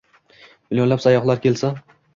Millionlab 0.71 1.05
sayyohlar 1.07 1.47
kelsa 1.47 1.75